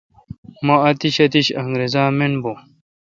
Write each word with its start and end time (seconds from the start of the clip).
مہ 0.65 0.75
اتش 0.89 1.15
اتش 1.25 1.47
انگرزا 1.59 2.03
من 2.17 2.31
بھو 2.43 2.53